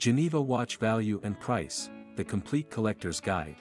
[0.00, 3.56] Geneva Watch Value and Price, The Complete Collector's Guide.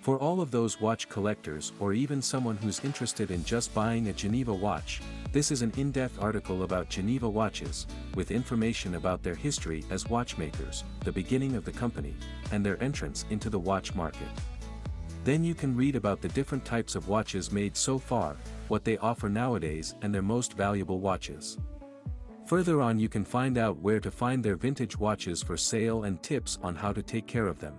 [0.00, 4.12] For all of those watch collectors or even someone who's interested in just buying a
[4.12, 9.84] Geneva watch, this is an in-depth article about Geneva watches, with information about their history
[9.90, 12.16] as watchmakers, the beginning of the company,
[12.50, 14.26] and their entrance into the watch market.
[15.22, 18.34] Then you can read about the different types of watches made so far,
[18.66, 21.58] what they offer nowadays and their most valuable watches.
[22.46, 26.22] Further on you can find out where to find their vintage watches for sale and
[26.22, 27.74] tips on how to take care of them.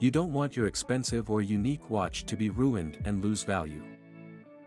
[0.00, 3.82] You don't want your expensive or unique watch to be ruined and lose value.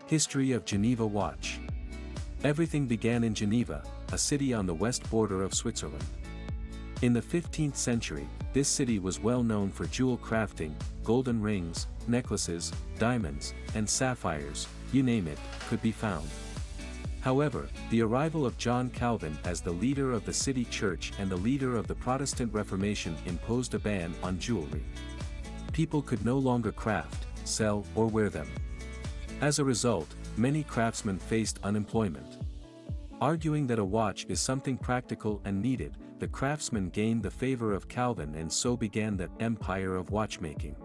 [0.08, 1.60] History of Geneva Watch
[2.46, 3.84] Everything began in Geneva,
[4.14, 6.06] a city on the west border of Switzerland.
[7.02, 12.72] In the 15th century, this city was well known for jewel crafting, golden rings, necklaces,
[12.98, 16.28] diamonds, and sapphires, you name it, could be found.
[17.22, 21.38] However, the arrival of John Calvin as the leader of the city church and the
[21.38, 24.84] leader of the Protestant Reformation imposed a ban on jewelry
[25.72, 28.48] people could no longer craft, sell or wear them.
[29.42, 32.38] As a result, many craftsmen faced unemployment.
[33.20, 37.88] Arguing that a watch is something practical and needed, the craftsmen gained the favor of
[37.88, 40.76] Calvin and so began the empire of watchmaking.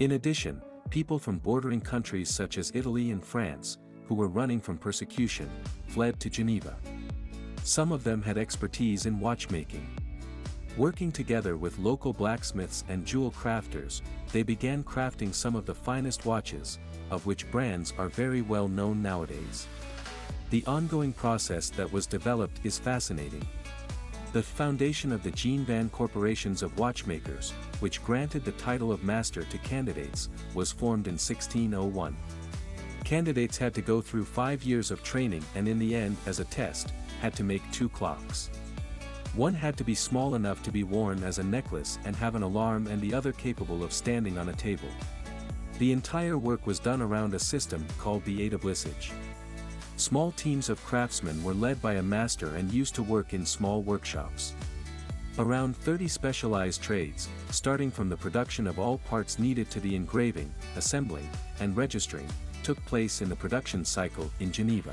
[0.00, 4.78] In addition, people from bordering countries such as Italy and France, who were running from
[4.78, 5.50] persecution,
[5.86, 6.74] fled to Geneva.
[7.62, 9.86] Some of them had expertise in watchmaking.
[10.78, 14.00] Working together with local blacksmiths and jewel crafters,
[14.32, 16.78] they began crafting some of the finest watches,
[17.10, 19.66] of which brands are very well known nowadays.
[20.50, 23.46] The ongoing process that was developed is fascinating.
[24.32, 29.58] The foundation of the Genevan Corporations of Watchmakers, which granted the title of master to
[29.58, 32.16] candidates, was formed in 1601.
[33.08, 36.44] Candidates had to go through five years of training and in the end as a
[36.44, 36.92] test,
[37.22, 38.50] had to make two clocks.
[39.34, 42.42] One had to be small enough to be worn as a necklace and have an
[42.42, 44.90] alarm and the other capable of standing on a table.
[45.78, 49.12] The entire work was done around a system called the établissage.
[49.96, 53.80] Small teams of craftsmen were led by a master and used to work in small
[53.80, 54.52] workshops.
[55.38, 60.52] Around 30 specialized trades, starting from the production of all parts needed to the engraving,
[60.76, 61.30] assembling,
[61.60, 62.28] and registering,
[62.68, 64.92] took place in the production cycle in Geneva.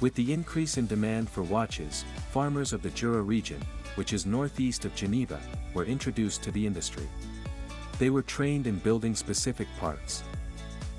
[0.00, 3.60] With the increase in demand for watches, farmers of the Jura region,
[3.96, 5.38] which is northeast of Geneva,
[5.74, 7.06] were introduced to the industry.
[7.98, 10.22] They were trained in building specific parts.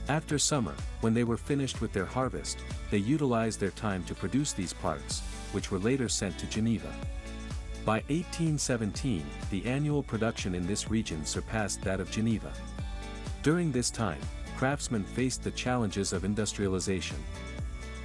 [0.07, 2.59] After summer, when they were finished with their harvest,
[2.91, 5.21] they utilized their time to produce these parts,
[5.51, 6.93] which were later sent to Geneva.
[7.85, 12.53] By 1817, the annual production in this region surpassed that of Geneva.
[13.41, 14.19] During this time,
[14.61, 17.17] craftsmen faced the challenges of industrialization.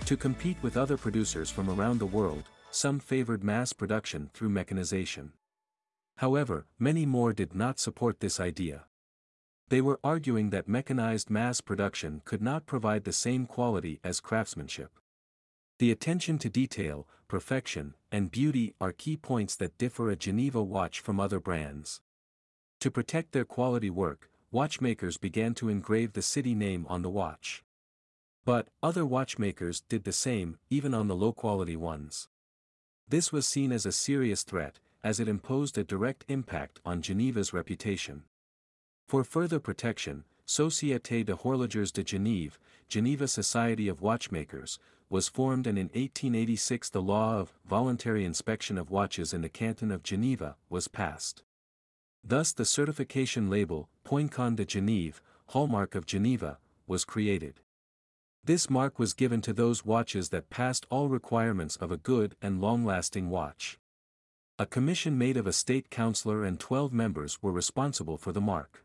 [0.07, 5.33] To compete with other producers from around the world, some favored mass production through mechanization.
[6.17, 8.85] However, many more did not support this idea.
[9.69, 14.93] They were arguing that mechanized mass production could not provide the same quality as craftsmanship.
[15.79, 21.01] The attention to detail, perfection, and beauty are key points that differ a Geneva watch
[21.01, 22.01] from other brands.
[22.81, 27.63] To protect their quality work, watchmakers began to engrave the city name on the watch.
[28.45, 32.29] But, other watchmakers did the same, even on the low-quality ones.
[33.09, 37.53] This was seen as a serious threat, as it imposed a direct impact on Geneva's
[37.53, 38.25] reputation.
[39.09, 42.53] For further protection, Société de Horlogers de Genève,
[42.89, 44.79] Geneva Society of Watchmakers,
[45.09, 49.91] was formed and in 1886 the law of voluntary inspection of watches in the canton
[49.91, 51.43] of Geneva was passed.
[52.25, 55.15] Thus the certification label, Poincon de Genève,
[55.49, 57.59] hallmark of Geneva, was created.
[58.45, 62.61] This mark was given to those watches that passed all requirements of a good and
[62.61, 63.81] long-lasting watch.
[64.61, 68.85] A commission made of a state councillor and 12 members were responsible for the mark.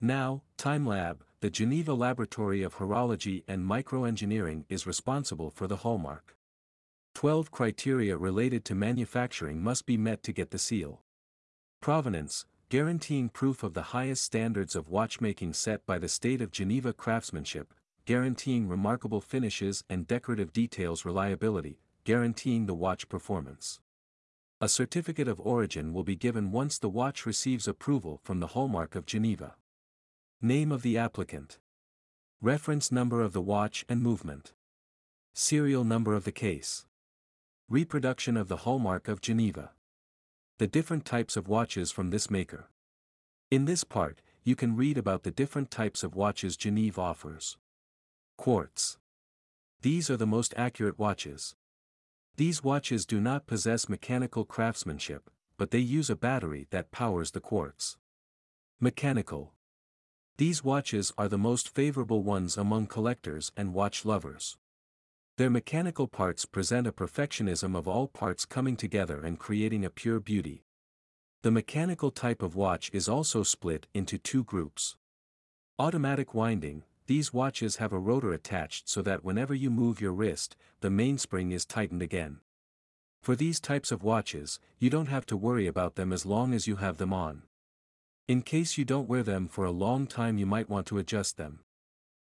[0.00, 6.36] Now, TimeLab, the Geneva Laboratory of Horology and Microengineering is responsible for the hallmark.
[7.14, 11.00] 12 criteria related to manufacturing must be met to get the seal.
[11.80, 16.90] Provenance, guaranteeing proof of the highest standards of watchmaking set by the state of Geneva
[16.90, 17.74] craftsmanship,
[18.06, 23.78] guaranteeing remarkable finishes and decorative details reliability, guaranteeing the watch performance.
[24.58, 28.94] A certificate of origin will be given once the watch receives approval from the hallmark
[28.94, 29.56] of Geneva.
[30.40, 31.58] Name of the applicant.
[32.40, 34.54] Reference number of the watch and movement.
[35.34, 36.86] Serial number of the case.
[37.68, 39.72] Reproduction of the hallmark of Geneva.
[40.58, 42.68] The different types of watches from this maker.
[43.50, 47.56] In this part, you can read about the different types of watches Geneve offers.
[48.36, 48.98] Quartz.
[49.80, 51.54] These are the most accurate watches.
[52.36, 57.40] These watches do not possess mechanical craftsmanship, but they use a battery that powers the
[57.40, 57.98] quartz.
[58.80, 59.52] Mechanical.
[60.36, 64.56] These watches are the most favorable ones among collectors and watch lovers.
[65.38, 70.20] Their mechanical parts present a perfectionism of all parts coming together and creating a pure
[70.20, 70.66] beauty.
[71.42, 74.96] The mechanical type of watch is also split into two groups.
[75.78, 80.54] Automatic winding, these watches have a rotor attached so that whenever you move your wrist,
[80.80, 82.40] the mainspring is tightened again.
[83.22, 86.66] For these types of watches, you don't have to worry about them as long as
[86.66, 87.44] you have them on.
[88.28, 91.38] In case you don't wear them for a long time you might want to adjust
[91.38, 91.60] them.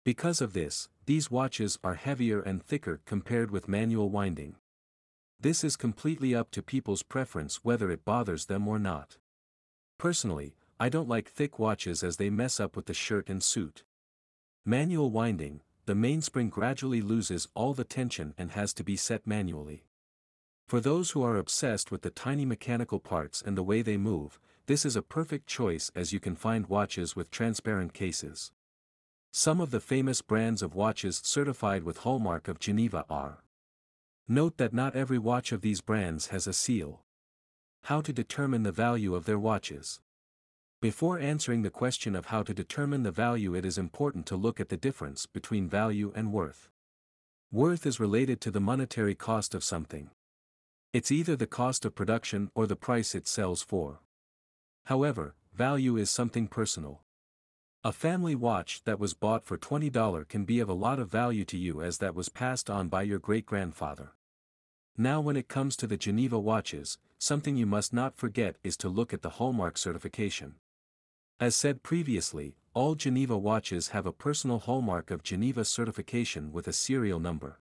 [0.04, 4.56] Because of this, these watches are heavier and thicker compared with manual winding.
[5.40, 9.16] This is completely up to people's preference whether it bothers them or not.
[9.98, 13.82] Personally, I don't like thick watches as they mess up with the shirt and suit.
[14.66, 19.84] Manual winding, the mainspring gradually loses all the tension and has to be set manually.
[20.66, 24.38] For those who are obsessed with the tiny mechanical parts and the way they move,
[24.66, 28.52] this is a perfect choice as you can find watches with transparent cases.
[29.36, 33.42] Some of the famous brands of watches certified with Hallmark of Geneva are.
[34.28, 37.02] Note that not every watch of these brands has a seal.
[37.82, 40.00] How to determine the value of their watches.
[40.80, 44.60] Before answering the question of how to determine the value it is important to look
[44.60, 46.68] at the difference between value and worth.
[47.50, 50.10] Worth is related to the monetary cost of something.
[50.92, 53.98] It's either the cost of production or the price it sells for.
[54.84, 57.03] However, value is something personal.
[57.86, 61.44] A family watch that was bought for $20 can be of a lot of value
[61.44, 64.12] to you as that was passed on by your great-grandfather.
[64.96, 68.88] Now when it comes to the Geneva watches, something you must not forget is to
[68.88, 70.54] look at the Hallmark certification.
[71.38, 76.72] As said previously, all Geneva watches have a personal hallmark of Geneva certification with a
[76.72, 77.60] serial number.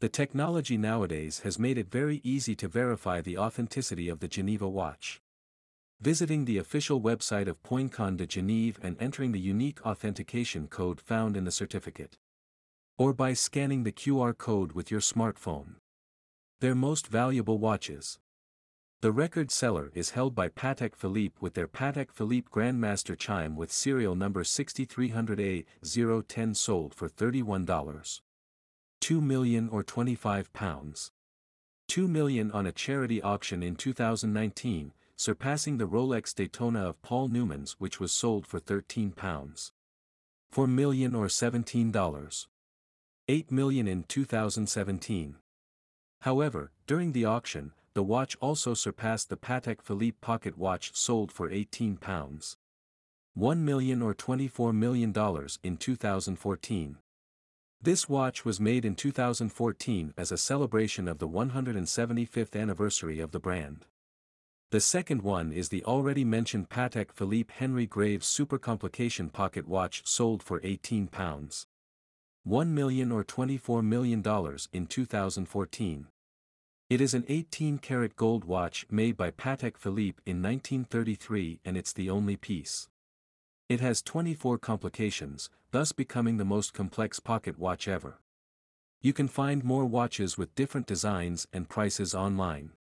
[0.00, 4.66] The technology nowadays has made it very easy to verify the authenticity of the Geneva
[4.66, 5.20] watch.
[6.00, 11.36] Visiting the official website of Poincon de Genève and entering the unique authentication code found
[11.36, 12.18] in the certificate.
[12.98, 15.76] Or by scanning the QR code with your smartphone.
[16.60, 18.18] Their most valuable watches.
[19.00, 23.70] The record seller is held by Patek Philippe with their Patek Philippe Grandmaster chime with
[23.70, 28.20] serial number 6300A010 sold for $31.
[29.00, 31.10] 2 million or 25 pounds.
[31.88, 37.72] 2 million on a charity auction in 2019, surpassing the Rolex Daytona of Paul Newman's
[37.78, 39.72] which was sold for 13 pounds.
[40.50, 42.46] 4 million or $17.
[43.28, 45.36] 8 million in 2017.
[46.20, 51.50] However, during the auction, the watch also surpassed the Patek Philippe pocket watch sold for
[51.50, 52.56] 18 pounds.
[53.34, 55.12] 1 million or $24 million
[55.62, 56.98] in 2014.
[57.82, 63.40] This watch was made in 2014 as a celebration of the 175th anniversary of the
[63.40, 63.86] brand.
[64.74, 70.02] The second one is the already mentioned Patek Philippe Henry Graves Super Complication pocket watch
[70.04, 71.68] sold for 18 pounds.
[72.42, 74.18] 1 million or $24 million
[74.72, 76.06] in 2014.
[76.90, 82.10] It is an 18-karat gold watch made by Patek Philippe in 1933 and it's the
[82.10, 82.88] only piece.
[83.68, 88.18] It has 24 complications, thus becoming the most complex pocket watch ever.
[89.00, 92.72] You can find more watches with different designs and prices online.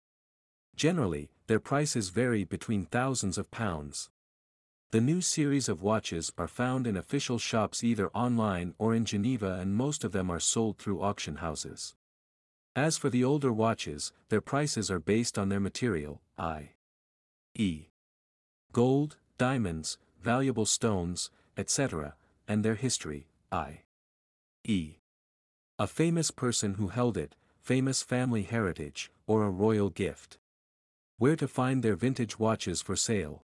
[0.74, 4.08] Generally, their prices vary between thousands of pounds.
[4.90, 9.58] The new series of watches are found in official shops either online or in Geneva
[9.60, 11.94] and most of them are sold through auction houses.
[12.74, 17.88] As for the older watches, their prices are based on their material, i.e.
[18.72, 22.14] gold, diamonds, valuable stones, etc.,
[22.48, 24.94] and their history, i.e.
[25.78, 30.38] a famous person who held it, famous family heritage, or a royal gift.
[31.22, 33.44] Where to find their vintage watches for sale.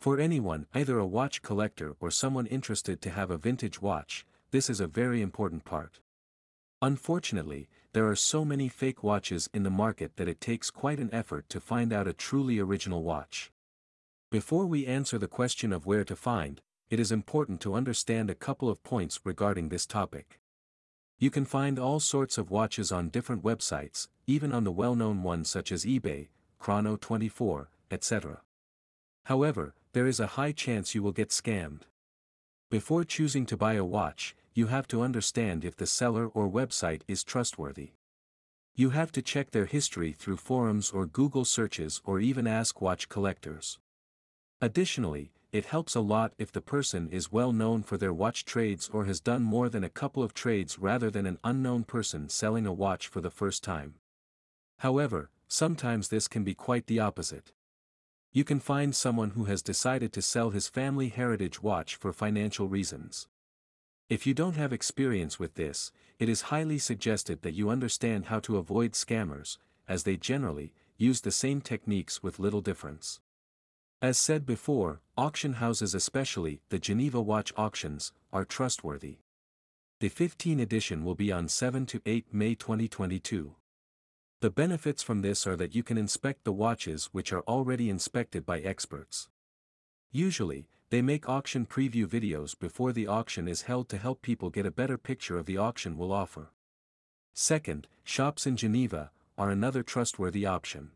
[0.00, 4.68] For anyone, either a watch collector or someone interested to have a vintage watch, this
[4.68, 6.00] is a very important part.
[6.82, 11.08] Unfortunately, there are so many fake watches in the market that it takes quite an
[11.14, 13.52] effort to find out a truly original watch.
[14.32, 18.34] Before we answer the question of where to find, it is important to understand a
[18.34, 20.40] couple of points regarding this topic.
[21.20, 25.48] You can find all sorts of watches on different websites, even on the well-known ones
[25.48, 28.42] such as eBay, Chrono24, etc.
[29.24, 31.82] However, there is a high chance you will get scammed.
[32.70, 37.02] Before choosing to buy a watch, you have to understand if the seller or website
[37.08, 37.92] is trustworthy.
[38.74, 43.08] You have to check their history through forums or Google searches or even ask watch
[43.08, 43.78] collectors.
[44.60, 48.90] Additionally, it helps a lot if the person is well known for their watch trades
[48.92, 52.66] or has done more than a couple of trades rather than an unknown person selling
[52.66, 53.94] a watch for the first time.
[54.80, 57.52] However, sometimes this can be quite the opposite.
[58.32, 62.68] You can find someone who has decided to sell his family heritage watch for financial
[62.68, 63.26] reasons.
[64.08, 68.40] If you don't have experience with this, it is highly suggested that you understand how
[68.40, 73.20] to avoid scammers, as they generally use the same techniques with little difference.
[74.00, 79.18] As said before, auction houses especially, the Geneva watch auctions, are trustworthy.
[80.00, 83.54] The 15 edition will be on 7 to 8 May 2022.
[84.40, 88.46] The benefits from this are that you can inspect the watches which are already inspected
[88.46, 89.28] by experts.
[90.12, 94.64] Usually, they make auction preview videos before the auction is held to help people get
[94.64, 96.52] a better picture of the auction will offer.
[97.34, 100.92] Second, shops in Geneva are another trustworthy option.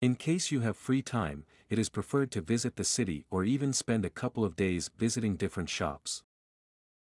[0.00, 3.74] In case you have free time, it is preferred to visit the city or even
[3.74, 6.22] spend a couple of days visiting different shops.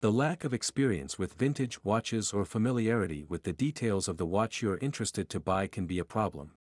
[0.02, 4.60] The lack of experience with vintage watches or familiarity with the details of the watch
[4.60, 6.54] you are interested to buy can be a problem.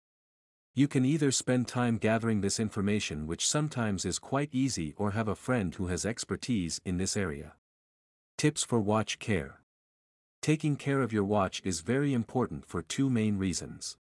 [0.74, 5.26] You can either spend time gathering this information which sometimes is quite easy or have
[5.26, 7.54] a friend who has expertise in this area.
[8.36, 9.62] Tips for watch care.
[10.42, 13.96] Taking care of your watch is very important for two main reasons.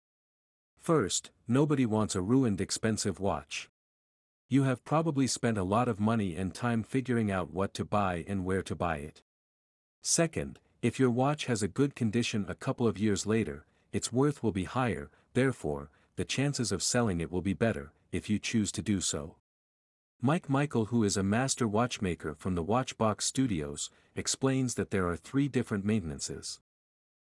[0.77, 3.69] First, nobody wants a ruined expensive watch.
[4.49, 8.25] You have probably spent a lot of money and time figuring out what to buy
[8.27, 9.21] and where to buy it.
[10.01, 14.41] Second, if your watch has a good condition a couple of years later, its worth
[14.41, 18.71] will be higher, therefore, the chances of selling it will be better, if you choose
[18.71, 19.35] to do so.
[20.21, 25.15] Mike Michael who is a master watchmaker from the Watchbox Studios, explains that there are
[25.15, 26.59] three different maintenances.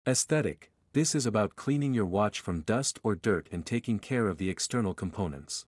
[0.05, 4.37] Aesthetic, this is about cleaning your watch from dust or dirt and taking care of
[4.37, 5.65] the external components.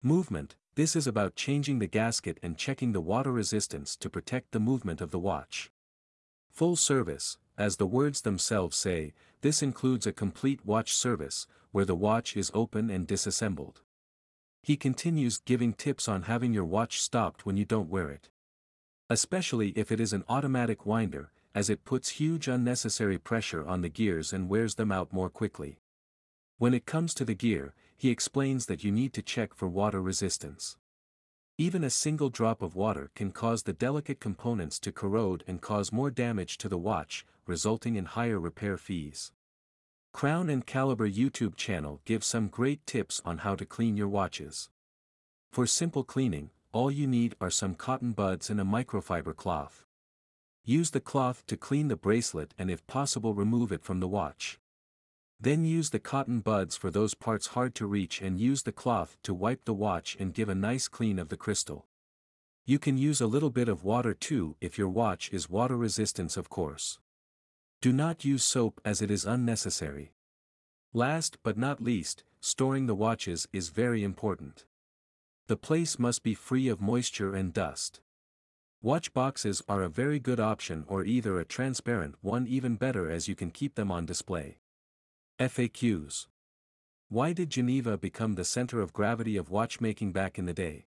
[0.00, 4.60] Movement, this is about changing the gasket and checking the water resistance to protect the
[4.60, 5.72] movement of the watch.
[6.58, 9.12] Full service, as the words themselves say,
[9.42, 13.82] this includes a complete watch service, where the watch is open and disassembled.
[14.64, 18.28] He continues giving tips on having your watch stopped when you don't wear it.
[19.08, 23.88] Especially if it is an automatic winder, as it puts huge unnecessary pressure on the
[23.88, 25.78] gears and wears them out more quickly.
[26.56, 30.02] When it comes to the gear, he explains that you need to check for water
[30.02, 30.76] resistance.
[31.60, 35.90] Even a single drop of water can cause the delicate components to corrode and cause
[35.90, 39.32] more damage to the watch, resulting in higher repair fees.
[40.12, 44.70] Crown and Caliber YouTube channel gives some great tips on how to clean your watches.
[45.50, 49.84] For simple cleaning, all you need are some cotton buds and a microfiber cloth.
[50.64, 54.60] Use the cloth to clean the bracelet and if possible remove it from the watch.
[55.40, 59.16] Then use the cotton buds for those parts hard to reach and use the cloth
[59.22, 61.86] to wipe the watch and give a nice clean of the crystal.
[62.66, 66.36] You can use a little bit of water too if your watch is water resistant
[66.36, 66.98] of course.
[67.80, 70.12] Do not use soap as it is unnecessary.
[70.92, 74.66] Last but not least, storing the watches is very important.
[75.46, 78.00] The place must be free of moisture and dust.
[78.82, 83.28] Watch boxes are a very good option or either a transparent one even better as
[83.28, 84.58] you can keep them on display.
[85.38, 86.26] FAQs
[87.08, 90.86] Why did Geneva become the center of gravity of watchmaking back in the day?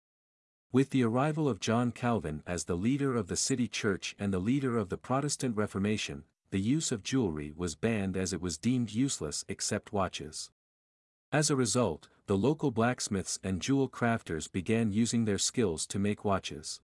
[0.69, 4.39] With the arrival of John Calvin as the leader of the city church and the
[4.39, 8.91] leader of the Protestant Reformation, the use of jewelry was banned as it was deemed
[8.91, 10.51] useless except watches.
[11.31, 16.25] As a result, the local blacksmiths and jewel crafters began using their skills to make
[16.25, 16.81] watches.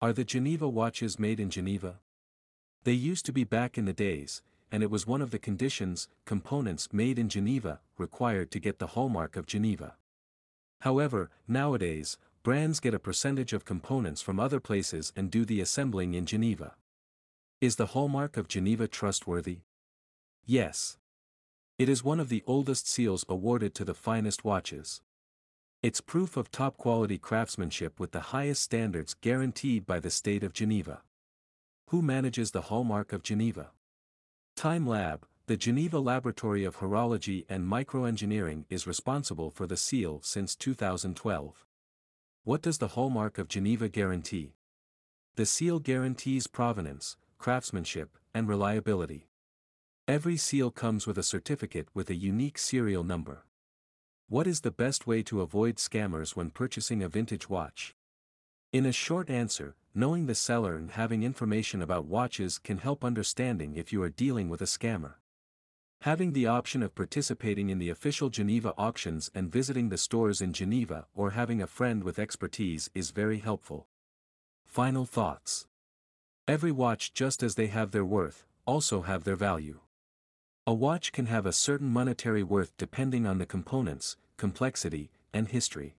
[0.00, 2.00] Are the Geneva watches made in Geneva?
[2.82, 6.08] They used to be back in the days, and it was one of the conditions,
[6.24, 9.96] components made in Geneva, required to get the hallmark of Geneva.
[10.80, 16.14] However, nowadays, brands get a percentage of components from other places and do the assembling
[16.14, 16.74] in Geneva.
[17.60, 19.58] Is the hallmark of Geneva trustworthy?
[20.46, 20.96] Yes.
[21.78, 25.02] It is one of the oldest seals awarded to the finest watches.
[25.82, 30.54] It's proof of top quality craftsmanship with the highest standards guaranteed by the state of
[30.54, 31.02] Geneva.
[31.88, 33.70] Who manages the hallmark of Geneva?
[34.56, 40.54] Time Lab, the Geneva Laboratory of Horology and Microengineering is responsible for the seal since
[40.54, 41.66] 2012.
[42.44, 44.54] What does the hallmark of Geneva guarantee?
[45.34, 49.28] The seal guarantees provenance, craftsmanship, and reliability.
[50.06, 53.46] Every seal comes with a certificate with a unique serial number.
[54.28, 57.96] What is the best way to avoid scammers when purchasing a vintage watch?
[58.72, 63.76] In a short answer, knowing the seller and having information about watches can help understanding
[63.76, 65.16] if you are dealing with a scammer.
[66.00, 70.54] Having the option of participating in the official Geneva auctions and visiting the stores in
[70.54, 73.88] Geneva or having a friend with expertise is very helpful.
[74.64, 75.66] Final thoughts.
[76.48, 79.80] Every watch just as they have their worth, also have their value.
[80.66, 85.96] A watch can have a certain monetary worth depending on the components, complexity, and history.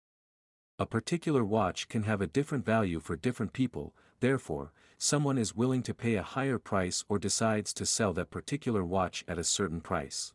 [0.83, 5.81] A particular watch can have a different value for different people, therefore, someone is willing
[5.81, 9.79] to pay a higher price or decides to sell that particular watch at a certain
[9.79, 10.33] price.